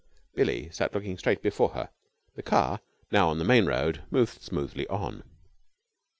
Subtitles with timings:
[0.33, 1.89] Billie sat looking straight before her.
[2.33, 2.79] The car,
[3.11, 5.21] now on the main road, moved smoothly on.